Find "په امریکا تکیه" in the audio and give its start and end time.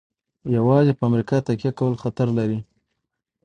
0.97-1.71